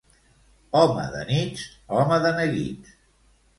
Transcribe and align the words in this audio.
Home 0.79 1.03
de 1.17 1.21
nits, 1.33 1.67
home 2.01 2.19
de 2.27 2.35
neguits. 2.41 2.99